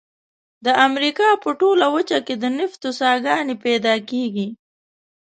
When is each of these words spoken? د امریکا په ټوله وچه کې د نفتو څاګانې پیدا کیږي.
د 0.65 0.67
امریکا 0.87 1.29
په 1.43 1.49
ټوله 1.59 1.85
وچه 1.95 2.19
کې 2.25 2.35
د 2.37 2.45
نفتو 2.57 2.89
څاګانې 3.01 3.55
پیدا 3.65 3.95
کیږي. 4.09 4.47